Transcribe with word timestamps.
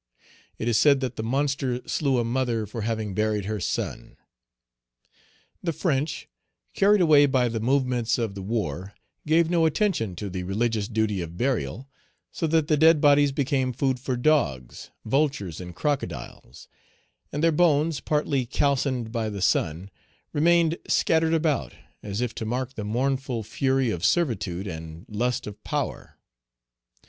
It 0.57 0.67
is 0.67 0.79
said 0.79 0.99
that 1.01 1.15
the 1.15 1.21
monster 1.21 1.79
slew 1.87 2.17
a 2.17 2.23
mother 2.23 2.65
for 2.65 2.81
having 2.81 3.13
buried 3.13 3.45
her 3.45 3.59
son. 3.59 4.17
The 5.61 5.71
French, 5.73 6.27
carried 6.73 7.01
away 7.01 7.27
by 7.27 7.47
the 7.49 7.59
movements 7.59 8.17
of 8.17 8.33
the 8.33 8.41
war, 8.41 8.95
gave 9.27 9.47
no 9.51 9.67
attention 9.67 10.15
to 10.15 10.27
the 10.27 10.41
religious 10.41 10.87
duty 10.87 11.21
of 11.21 11.37
burial, 11.37 11.87
so 12.31 12.47
that 12.47 12.67
the 12.67 12.77
dead 12.77 12.99
bodies 12.99 13.31
became 13.31 13.73
food 13.73 13.99
for 13.99 14.17
dogs, 14.17 14.89
vultures, 15.05 15.61
and 15.61 15.75
crocodiles; 15.75 16.67
and 17.31 17.43
their 17.43 17.51
bones, 17.51 17.99
partly 17.99 18.47
calcined 18.47 19.11
by 19.11 19.29
the 19.29 19.39
sun, 19.39 19.91
remained 20.33 20.79
scattered 20.87 21.35
about, 21.35 21.73
as 22.01 22.21
if 22.21 22.33
to 22.33 22.43
mark 22.45 22.73
the 22.73 22.83
mournful 22.83 23.43
fury 23.43 23.91
of 23.91 24.03
servitude 24.03 24.65
and 24.65 25.05
lust 25.09 25.45
of 25.45 25.63
power. 25.63 26.17